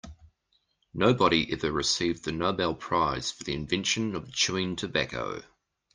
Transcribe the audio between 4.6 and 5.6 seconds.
tobacco.